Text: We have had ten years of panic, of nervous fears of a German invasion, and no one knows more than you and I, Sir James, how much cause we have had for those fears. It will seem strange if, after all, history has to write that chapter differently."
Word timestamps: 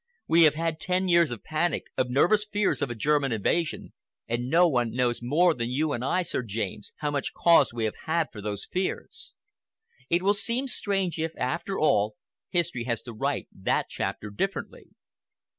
We 0.27 0.45
have 0.45 0.55
had 0.55 0.79
ten 0.79 1.07
years 1.07 1.29
of 1.29 1.43
panic, 1.43 1.83
of 1.95 2.09
nervous 2.09 2.43
fears 2.51 2.81
of 2.81 2.89
a 2.89 2.95
German 2.95 3.31
invasion, 3.31 3.93
and 4.27 4.49
no 4.49 4.67
one 4.67 4.89
knows 4.95 5.19
more 5.21 5.53
than 5.53 5.69
you 5.69 5.91
and 5.93 6.03
I, 6.03 6.23
Sir 6.23 6.41
James, 6.41 6.91
how 7.01 7.11
much 7.11 7.35
cause 7.35 7.71
we 7.71 7.83
have 7.83 7.93
had 8.05 8.29
for 8.31 8.41
those 8.41 8.65
fears. 8.65 9.35
It 10.09 10.23
will 10.23 10.33
seem 10.33 10.67
strange 10.67 11.19
if, 11.19 11.33
after 11.37 11.77
all, 11.77 12.15
history 12.49 12.85
has 12.85 13.03
to 13.03 13.13
write 13.13 13.47
that 13.53 13.89
chapter 13.89 14.31
differently." 14.31 14.87